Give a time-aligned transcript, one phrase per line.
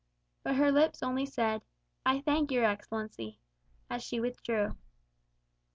[0.41, 1.61] But her lips only said,
[2.07, 3.37] "I thank your Excellency,"
[3.87, 4.69] as she withdrew.
[4.71, 4.77] XI.